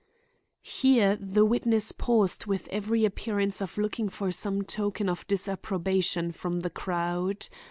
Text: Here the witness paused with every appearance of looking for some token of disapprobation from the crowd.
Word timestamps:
Here 0.63 1.15
the 1.15 1.45
witness 1.45 1.91
paused 1.91 2.47
with 2.47 2.67
every 2.69 3.05
appearance 3.05 3.61
of 3.61 3.77
looking 3.77 4.09
for 4.09 4.31
some 4.31 4.63
token 4.63 5.07
of 5.07 5.27
disapprobation 5.27 6.31
from 6.31 6.61
the 6.61 6.71
crowd. 6.71 7.47